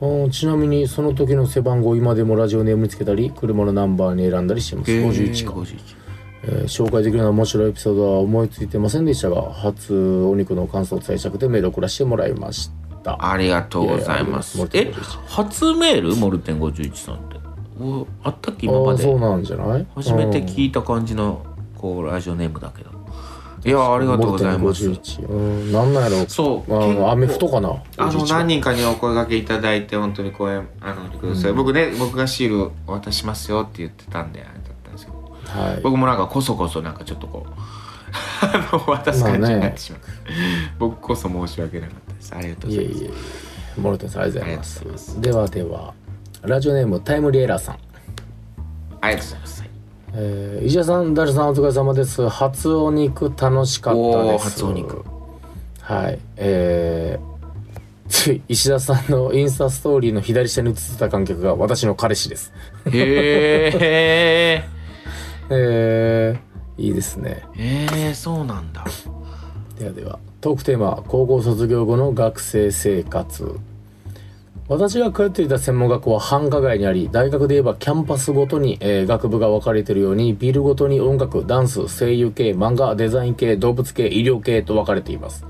[0.00, 4.90] うんちなみにその時の背番号今でもラジオネームにつけたり車のナンバーに選んだりしてます。
[4.92, 5.76] 51か、51
[6.44, 12.70] えー紹介できるような面白いエピソードは思いついてませんでしたが初お肉の感想を伝えしたくてメールを送らせてもらいまし
[13.02, 13.16] た。
[13.18, 14.60] ありがとうございます。
[14.74, 14.92] え
[15.26, 16.14] 初メール？
[16.14, 17.36] モルテン51さんって。
[17.36, 17.37] お
[18.24, 18.66] あったっけ？
[18.66, 19.86] 今まああそうでなんじゃない？
[19.94, 21.44] 初めてうん聞いた感じの
[21.76, 22.90] こうラジオネームだけど。
[23.64, 24.86] いやありがとうございます。
[24.86, 25.36] モルテン51う
[25.68, 25.72] ん。
[25.72, 26.74] なんなんやろそう。
[26.76, 27.70] あのアメフトかな？
[27.96, 35.18] あの51何人かにお声掛けいただいて本当に公演あのください、僕ね僕がシール渡しますよって言ってたんであれだったんですけど
[35.60, 35.80] はい。
[35.82, 37.50] 僕もなんかこそこそなんかちょっとこう
[38.46, 40.00] あの渡す感じになってしまう、
[40.78, 42.34] 僕こそ申し訳なかったです。
[42.36, 43.00] ありがとうございます。
[43.00, 45.20] いえいえモルテンさんありがとうございます。
[45.20, 45.94] ではでは
[46.42, 47.78] ラジオネームタイムリーエラーさん
[49.00, 49.58] ありがとうございます
[50.14, 52.28] えー、石田さん、ダルさんお疲れ様です。
[52.28, 54.44] 初お肉楽しかったです。
[54.44, 55.04] 初お肉。
[55.82, 56.18] はい。
[56.36, 62.52] えー、つい石田さんのインスタストーリーの左下に映ってた観客が私の彼氏です。
[62.86, 64.68] へえ
[65.50, 67.44] えー、いいですね。
[67.56, 68.84] えー、そうなんだ
[69.78, 73.60] ではでは、トークテーマ、高校卒業後の学生生活。
[74.68, 85.46] 私が通っていた専門学校は繁華街にあり、大学で言えばキャンパスごとに、えー学部が分かれているように、ビルごとに音楽、ダンス、声優系、漫画、デザイン系、動物系、医療系と分かれています。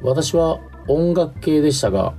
[0.00, 2.14] 私は音楽系でしたが、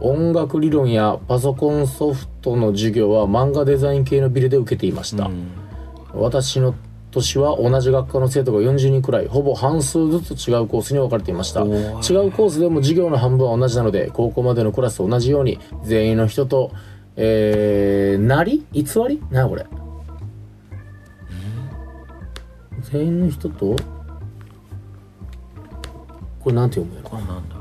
[0.00, 5.26] 音楽理論やパソコンソフトの授業は漫画デザイン系のビルで受けていました。
[5.26, 5.64] うん
[6.14, 6.74] 私の
[7.14, 11.62] 年は同じ学科の生徒が40人くらいほぼ半数ずつ違うコースに分かれていました。
[11.62, 16.72] お違ーうコースでも授業の半分は同じなので高校までのクラスと同じように全員の人と
[17.16, 18.66] えー、なり？
[18.72, 19.22] 偽り？
[19.30, 19.64] なこれ？
[22.90, 23.76] 全員の人と？
[26.40, 27.54] これなんて読むんやこれなんだ？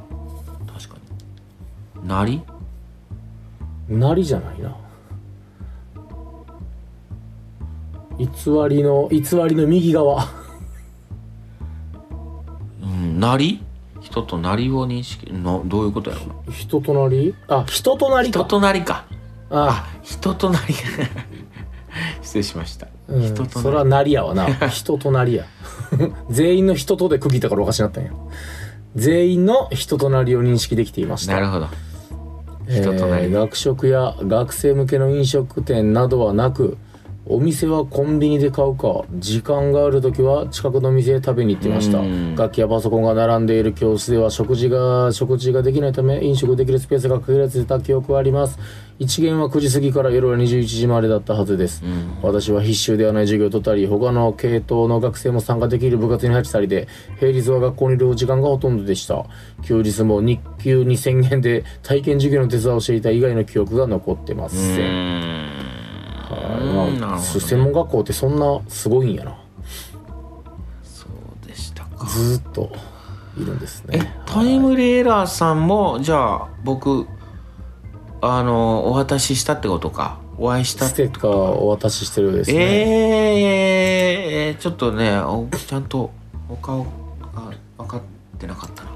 [0.73, 0.95] 確か
[2.01, 2.07] に。
[2.07, 2.41] なり？
[3.89, 4.75] ろなりじゃないな
[8.17, 8.27] 偽
[8.69, 10.27] りの偽りの右側。
[12.81, 13.63] うんなり？
[14.01, 16.53] 人となりを認識のどういうことやろうな？
[16.55, 17.33] 人となり？
[17.47, 19.05] あ人となり人かとなりか。
[19.49, 19.87] あ。
[19.95, 20.73] あ人となり。
[22.21, 24.47] 失礼しました、うん、人とそれはなりやわな。
[24.69, 25.45] 人となりや。
[26.29, 28.11] 全員の人とで区切ったからおかしなったんや。
[28.95, 31.33] 全員の人となりを認識できていました。
[31.33, 31.67] なるほど。
[32.67, 33.27] え人となり。
[33.27, 36.77] ー学食や学生向けの飲食店などはなく
[37.25, 41.99] お店はコンビニで買うか時間がある時は近くの店へ食べに行っていました。
[41.99, 42.35] うん。
[42.35, 48.59] 楽器やパソコンが並んでいる教室では食事が食事ができないため飲食できるスペースが限られていた記憶はあります。
[48.99, 52.17] 一限は9時過ぎから夜は21時までだったはずです、うん。
[52.21, 56.87] 私は必修ではない授業を取ったり他の系統の学生も参加できる部活に入ってたりで
[57.19, 59.25] 平日は学校にいる時間がほとんどでした。
[59.63, 64.57] 休日も日給2000円で体験授業の手伝いをしていた以外の記憶が残ってまうせ
[64.87, 65.62] ん
[66.33, 67.01] はい。
[67.01, 69.37] あ専門学校ってそんなすごいんやな。
[70.83, 72.05] そうでしたか。
[72.05, 72.71] ずーっと
[73.37, 77.07] いるんですえねタイムリーエラーさんもじゃあ僕
[78.21, 80.19] あのお渡ししたってことか？
[80.37, 82.57] お会いしたステッカーをお渡ししてるですね、
[84.47, 86.11] えー、ちょっとねおちゃんと
[86.49, 86.89] お顔が
[87.77, 88.01] 分かっ
[88.39, 88.89] てなかったな。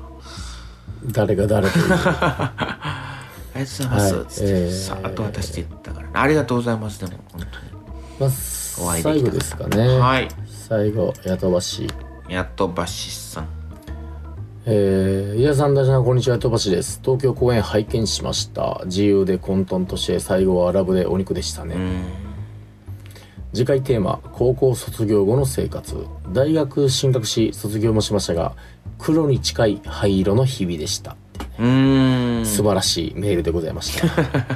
[1.12, 3.17] 誰が誰というあ
[3.58, 4.72] りがとうございます、はいつって、えー。
[4.72, 7.42] さあと渡していったから、ありがとうございますでも本
[8.20, 8.30] まあ、
[8.82, 10.28] お会いできた最後ですかね、当にはい。
[10.48, 11.88] 最後やとばし
[12.30, 13.48] やっとばしさん。
[14.70, 17.00] えー、伊田さん大事なこんにちは、やとばしです。
[17.02, 18.82] 東京公演拝見しました。
[18.86, 21.76] 自由で混沌として、最後はラブでお肉でしたね。
[21.76, 22.04] うん。
[23.54, 26.06] 次回テーマ高校卒業後の生活。
[26.34, 28.56] 大学進学し卒業もしましたが
[28.98, 31.16] 黒に近い灰色の日々でした
[31.60, 32.46] うーん。
[32.46, 34.08] 素晴らしいメールでございました。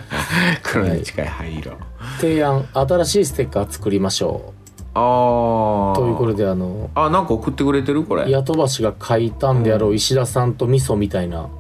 [0.64, 1.74] 黒に近い灰色、
[2.20, 4.54] 提案新しいステッカー作りましょ
[4.94, 8.30] ああうということであのあなんか送ってくれてるこれ。
[8.30, 11.48] ヤトバシが書いたんであろう石田さんと味噌みたいな。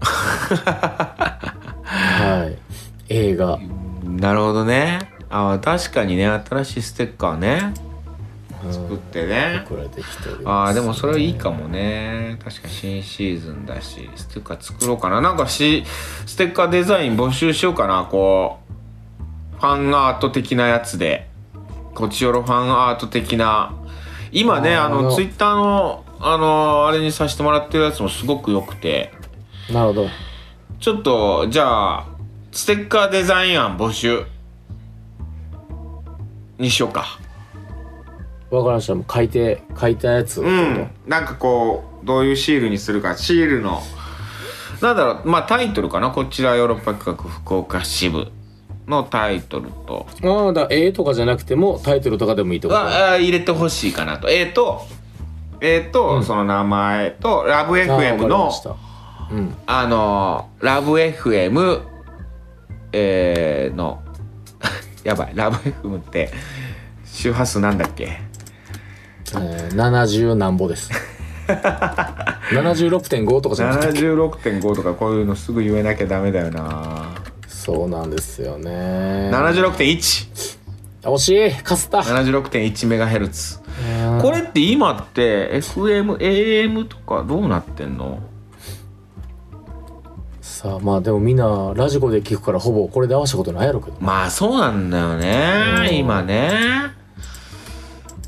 [1.84, 2.58] はい。
[3.10, 3.60] 映画。
[4.04, 4.99] なるほどね。
[5.30, 7.73] あ確かにね新しいステッカーね
[8.69, 9.63] 作ってね。
[9.65, 10.71] 送られてきておりあます。
[10.71, 12.38] ーでもそれはいいかもね。
[12.43, 15.21] 確かに新シーズンだしステッカー作ろうかな。
[15.21, 15.84] なんかし
[16.26, 18.08] ステッカーデザイン募集しようかな。
[18.10, 21.30] こうファンアート的なやつで。
[21.93, 23.76] こちよろファンアート的な。
[24.32, 29.13] 今ねあのツイッターのあのあれにさせてもらってるやつもすごく良くて。
[29.71, 30.08] なるほど。
[30.80, 32.08] ちょっとじゃあ
[32.52, 34.24] ステッカーデザイン案募集
[36.58, 37.19] にしようか
[38.52, 40.44] わかりましたもう書いて書いたやつを。
[40.44, 40.90] うん。
[41.08, 43.82] なんかこうどういうシールにするかシールの
[44.82, 48.32] なんだろうまあタイトルかなこちらヨーロッパ企画福岡支部
[48.88, 50.06] のタイトルと。
[50.24, 52.68] ああだから絵とかじゃなくてもタイトルとかでもいいと？
[52.70, 54.30] はあ入れてほしいかなと。
[54.30, 54.82] えー、と
[55.62, 56.24] えー、と、うん。
[56.26, 58.76] その名前とラブ FM りのました。
[59.32, 59.56] うん。
[59.68, 61.84] あのーラブ FM
[62.94, 64.02] えー、の
[65.06, 66.32] やばいラブ FM って
[67.06, 68.20] 周波数なんだっけ？
[69.39, 70.89] えー、70何歩です。
[72.52, 74.00] 76.5とかじゃなくて。
[74.00, 77.10] 76.5とかこういうのすぐ言えなきゃダメだよな。
[77.48, 79.30] そうなんですよね。
[79.32, 80.58] 76.1
[81.04, 81.52] 惜しい。
[81.63, 82.00] かすった。
[82.00, 83.60] 76.1メガヘルツ。
[84.13, 84.22] うん。
[84.22, 88.20] これって今って FM、AM とかどうなってんの？
[90.41, 93.98] さあまあでもみんなラジコで聞くからほぼこれで合わせたことないやろうけど。
[94.00, 95.54] まあそうなんだよね
[95.89, 95.96] うん。
[95.96, 96.52] 今ね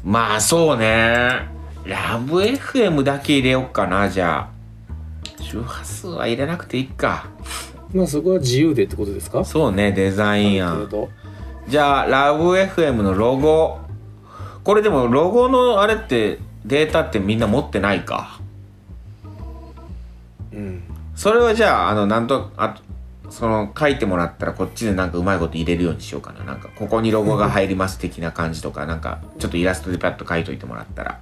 [0.03, 1.47] まあそうね。
[1.85, 5.41] ラブ FM だけ入れよっかなじゃあ。
[5.41, 7.27] 周波数は入れなくていいか。
[7.93, 9.45] まあそこは自由でってことですか？
[9.45, 10.89] そうねデザイン案。
[11.67, 13.79] じゃあラブ FM のロゴ。
[14.63, 18.39] これでもロゴのあれってデータってみんな持ってないか？
[20.51, 20.83] うん。
[21.15, 22.75] それはじゃああのなんとあ
[23.33, 26.43] その書いてもらったらこっちでなんかうまいこと入れるようにしようかな。
[26.43, 31.19] なんかここにロゴが入ります的な感じとかなんかちょっとイラストでパッと書いといてもらったら。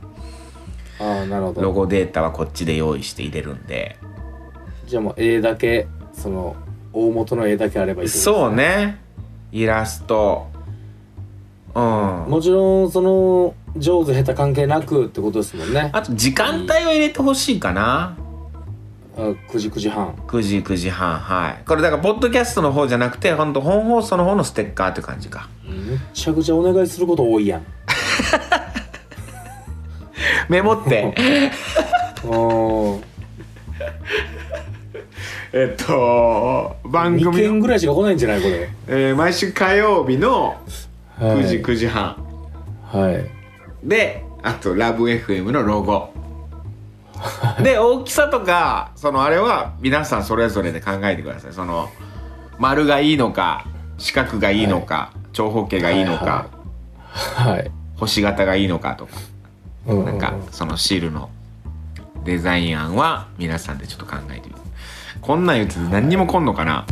[1.00, 1.62] ああなるほど。
[1.62, 3.98] ロゴデータはこっちで用意して入れるんで。
[4.88, 6.58] じゃあもう絵だけその
[6.92, 9.00] 大元の絵だけあればいいってことですそうね。
[9.54, 10.50] イラスト。
[11.74, 11.84] うん。
[12.28, 15.92] もちろんその上手下手関係なくってことですもんね。
[15.94, 18.18] あと時間帯を入れてほしいかな
[19.18, 20.14] あ9時9時半。
[20.28, 21.64] 9時9時半はい。
[21.68, 25.50] これだからポッドキャストの方じゃなくて本当本放送の方のステッカーって感じか。
[25.68, 27.66] めっちゃくちゃお願いすること多いやん。
[30.50, 31.14] メモって。
[35.54, 38.70] えっと番2組の、件ぐらいしか来ないんじゃないこれ。
[38.88, 40.56] えー毎週火曜日の
[41.20, 41.64] 9時はい。
[41.64, 42.16] 9時半。
[42.86, 43.26] はい。
[43.84, 46.10] であとラブ FM のロゴ
[47.64, 51.54] で大きさとかそのあれは皆さんそれぞれで考えてください。
[51.54, 51.90] その
[52.58, 53.66] 丸がいいのか
[53.98, 56.48] 四角がいいのか、長方形がいいのか、
[57.12, 57.52] はい。
[57.52, 59.12] はい星型がいいのかとか。
[59.88, 61.30] ううなんかそのシールの
[62.26, 64.62] デザイン案は皆さんでちょっと考えてみて。
[65.22, 66.86] こんなん言ってて何にも来んのかな？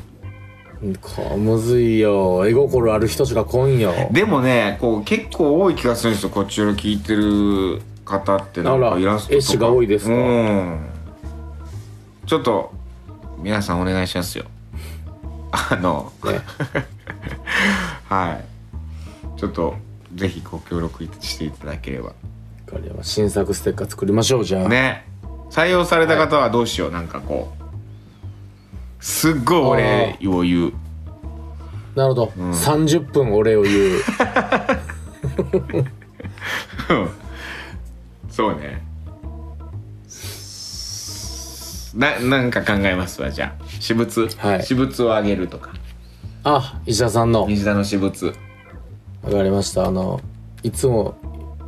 [1.02, 2.48] こむずいよ。
[2.48, 3.92] 絵心ある人しか来んよ。
[4.12, 6.30] でもねこう結構多い気がするんですよ。
[6.30, 9.36] こっちを聞いてる方ってなんあからイラストとか。
[9.38, 10.14] 絵師が多いですか？
[10.14, 10.80] うん。
[12.26, 12.72] ちょっと
[13.38, 14.44] 皆さんお願いしますよ。
[15.52, 16.42] あのね。
[18.10, 18.44] はい。
[19.40, 19.76] ちょっと
[20.16, 22.12] ぜひご協力していただければ。
[23.02, 24.70] 新作ステッカー作りましょうじゃあ。
[24.70, 25.08] ね。
[25.50, 27.64] 採用された方はどうしよう、なんかこう。
[29.04, 30.74] すっごいお礼を言う。
[31.96, 33.76] なるほど、30分お礼を言う
[38.40, 38.82] そうね。
[41.94, 43.64] ななんか考えますわじゃあ。
[43.82, 44.62] 私物、はい。
[44.64, 45.72] 私物をあげるとか。
[46.46, 47.46] あ石田さんの。
[47.50, 48.28] 西田の私物。
[49.24, 49.86] わかりました。
[49.88, 50.22] あの
[50.64, 51.18] いつも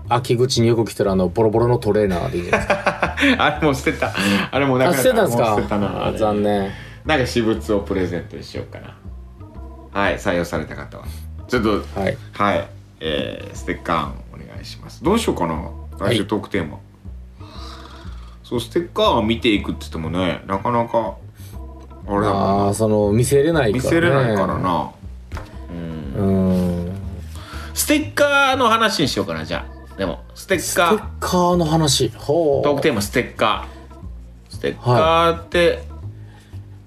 [0.07, 2.67] 秋口によく来てるあのボロボロのトレーナーでいいです。
[2.67, 4.13] か あれもう捨てた。
[4.51, 5.55] あれもうなくなったあ捨てたんですか？
[5.57, 6.71] 捨てたな残念。
[7.05, 8.95] なんか私物をプレゼントにしようかな。
[9.91, 11.03] はい採用された方は。
[11.49, 12.17] ちょっとはい。
[12.31, 12.65] はい、
[13.01, 15.03] えー、ステッカー案お願いします。
[15.03, 16.79] どうしようかな来週トークテーマ、
[18.43, 21.15] そうステッカー案見ていくって言ってもねなかなか
[22.07, 24.91] あれだもんなその見せれないから、ね、見せれないからな、
[25.69, 26.49] うん。
[26.49, 26.91] うん。
[27.73, 29.97] ステッカーの話にしようかなじゃあ。
[29.97, 32.09] でもステッステカーッカーの話。
[32.09, 32.63] ほう。
[32.63, 34.53] トークテーマステッカー。
[34.53, 35.83] ステッカーって、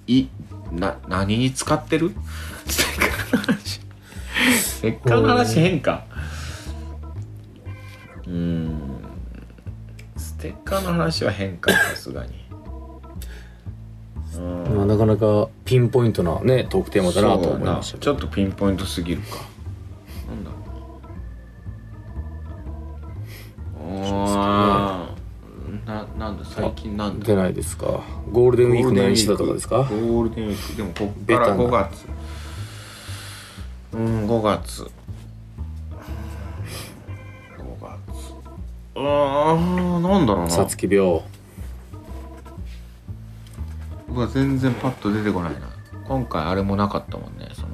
[0.07, 0.27] い
[0.73, 2.13] な何に使ってる？
[2.67, 3.81] ステッカーの話。
[4.59, 6.05] ステッカーの話変か。
[8.27, 8.81] うーん。
[8.81, 8.94] ス
[10.45, 12.33] テッカーの話は変かさすがに。
[14.37, 14.77] うん。
[14.77, 19.37] まあ、なかなかピンポイントなねトークテーマだなと思いましたちょっとピンポイントすぎるか。
[20.29, 20.57] なんだろ
[23.89, 25.87] う。
[25.87, 27.27] なななんだ最近なんだ。
[27.27, 28.03] 出ないですか？
[28.31, 29.79] ゴールデンウィークの演出だとかですか？
[29.79, 30.77] ゴールデンウィーク。
[30.77, 31.65] でもこっからベタな。
[31.65, 32.07] 5月。
[33.95, 35.04] うん5月5月
[38.95, 40.51] うーんなんだろうな。
[40.51, 41.23] さつき病。
[44.09, 45.61] うわ全然パッと出てこないな。
[46.07, 47.69] 今回あれもなかったもんねその。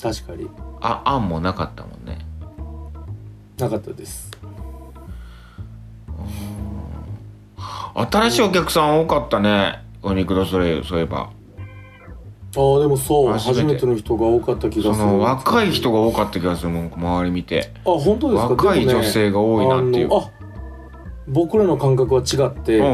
[0.00, 0.48] 確かに。
[0.80, 2.18] ああんもなかったもんね。
[3.58, 4.30] なかったです。
[7.94, 9.84] 新しいお客さん多かったね。
[10.02, 11.30] お肉ドソレイユそういえば
[12.56, 13.84] ああでもそう初めて。
[13.86, 14.94] の人が多かった気がする。
[14.94, 17.72] その若い人が多かった気がするもん周り見て。
[17.84, 18.48] あ本当ですか？
[18.48, 20.06] 若い女性が多いなっていう。
[20.06, 20.30] あのあ
[21.26, 22.84] 僕らの感覚は違って、う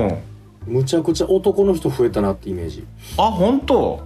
[0.68, 0.74] ん。
[0.74, 2.86] むちゃくちゃ男の人増えたなってイメージ。
[3.16, 4.00] あ本当？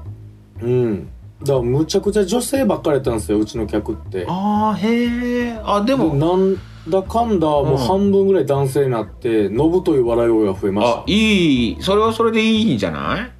[0.62, 1.08] うん。
[1.40, 4.24] だからむちゃくちゃ女性ばっかりやったんですようちの客って。
[4.28, 6.56] ああへえあででもなん
[6.88, 11.76] だかんだもう半分ぐらい男性になってのぶという笑い声が増えましあいい。
[11.80, 13.30] それはそれでいいんじゃない？
[13.30, 13.33] た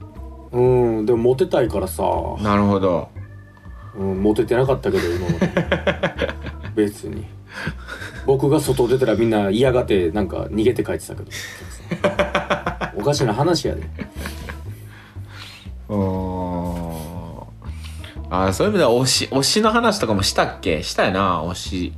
[0.55, 2.03] うんでもモテたいからさ、
[2.41, 3.09] なるほど。
[3.97, 6.35] うん、モテてなかったけど今まで。
[6.77, 7.25] 別に。
[8.27, 11.31] 僕が外出たらみんな嫌がってなんか逃げて帰ってたけど。
[12.97, 13.83] おかしな話やで。
[15.89, 15.95] う
[18.31, 20.83] あそういう意味では推し推しの話とかもしたっけ？
[20.83, 21.93] したよな推し。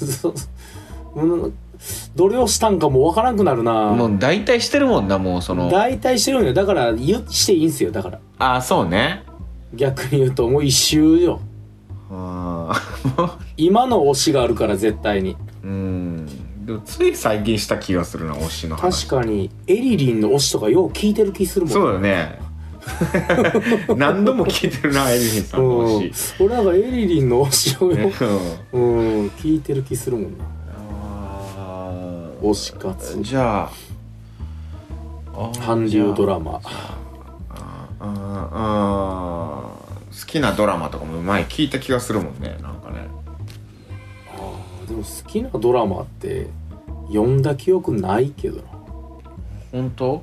[0.20, 0.34] そう。
[1.14, 1.54] うん
[2.14, 3.92] どれをしたんかもわからんくなるな。
[3.92, 5.70] もう大体してるもんなもうその。
[5.70, 6.52] 大体してるんよ。
[6.52, 8.20] だから言していいんすよだから。
[8.38, 9.24] あそうね。
[9.74, 11.40] 逆に言うともう一周よ。
[12.10, 15.36] あ今の推しがあるから絶対に。
[15.62, 16.26] うん。
[16.64, 19.06] でもつい最近した気がするな推しの話。
[19.06, 22.38] 確かにエリリンの推しとかよう聞いてる気するもんそうだね。
[23.96, 25.86] 何度も聞いてるなエリリンさんのうん。
[25.98, 28.10] 推し、俺なんかエリリンの推しをよ、
[28.72, 28.82] うん。
[28.82, 30.44] うん、聞いてる気するもんな
[32.40, 33.22] 推し活。
[33.22, 33.70] じゃ
[35.34, 36.60] あ韓流ドラマ。
[36.64, 38.04] あー
[38.52, 43.08] あー好きなドラマとかも前聞いた気がするもんねなんかね。
[44.34, 46.48] あーでも好きなドラマって
[47.08, 48.62] 読んだ記憶ないけどな。
[49.72, 50.22] 本当？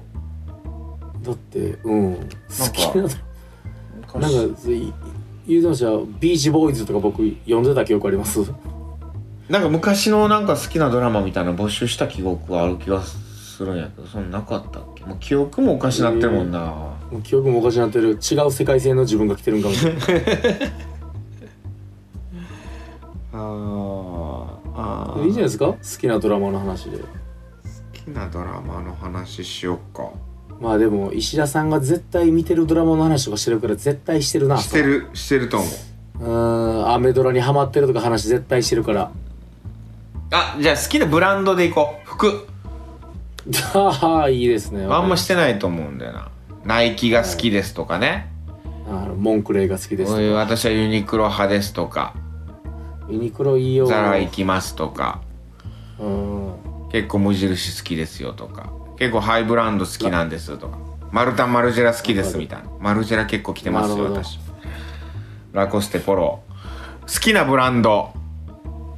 [1.23, 2.15] だってうん。
[2.15, 2.21] 好
[2.73, 4.93] きなドラマななんかい
[5.47, 8.39] 言うてましたビーチボーイズとか僕読んでた記憶あります？
[9.49, 15.03] なんか昔のなんか好きなドラマみたいなの募集した記憶がある気がするんやけどそんななかったっけ？
[15.05, 16.59] もう記憶もおかしなってるもんな、
[17.11, 20.03] もう記憶もおかしになってる違う世界線の自分が来てるんかもしれない。
[23.33, 24.45] あー
[24.77, 25.65] あいいじゃないですか？
[25.67, 26.97] 好きなドラマの話で。
[26.97, 27.03] 好
[27.93, 30.09] きなドラマの話しよっか。
[30.59, 34.57] まあでも石田さんが絶対見てるドラマの話とかしてるから絶対してるな。
[34.57, 35.65] してるしてると思
[36.21, 36.23] う。
[36.23, 36.91] うーん。
[36.93, 39.11] アメドラにハマってるとか話絶対してるから
[40.31, 42.07] あじゃあ好きなブランドでいこう。
[42.07, 42.47] 服。
[43.73, 44.85] ああいいですね。
[44.85, 46.29] あんましてないと思うんだよな。
[46.63, 48.31] ナイキが好きですとかね、
[48.87, 50.23] あのモンクレイが好きですとか。
[50.39, 52.15] 私はユニクロ派ですとか。
[53.07, 55.21] ユニクロいいよザラ行きますとか。
[55.99, 56.53] うん。
[56.91, 58.71] 結構無印好きですよとか。
[58.97, 60.79] 結構ハイブランド好きなんですとか。
[61.11, 62.69] マルタンマルジェラ好きですみたいな。
[62.79, 64.39] マルジェラ結構着てますよ私。
[65.53, 66.41] ラコステポロ
[67.01, 68.11] 好きなブランド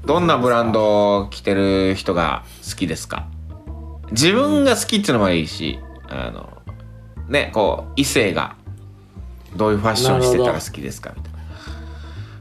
[0.07, 3.27] どんなブランドを着てる人が好きですか？
[4.11, 6.61] 自分が好きっていうのもいいしあの
[7.27, 8.55] ねこう異性が
[9.57, 11.13] どういうファッションしてたら好きですか？
[11.13, 11.39] みたいな。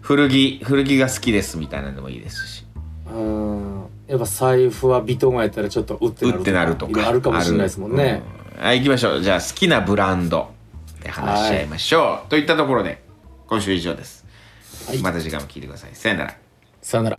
[0.00, 2.64] 古着古着が好きですみたいなのもいいですし。
[3.12, 3.86] うん。
[4.06, 7.08] やっぱ財布はビトンやったらちょっとうってなるうってなるとか。
[7.08, 8.22] あるかもしれないですもんね、
[8.58, 8.64] うん。
[8.64, 9.20] はい行きましょう。
[9.22, 10.52] じゃあ好きなブランド
[11.02, 13.02] で話し合いましょう、といったところで
[13.48, 14.24] 今週以上です、
[14.86, 14.98] はい。
[14.98, 15.90] また次回も聞いてください。
[15.94, 16.36] さよなら。
[16.80, 17.18] さよなら